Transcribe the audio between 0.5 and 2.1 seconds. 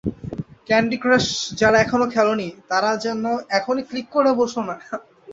ক্রান্ডি crush যারা এখনো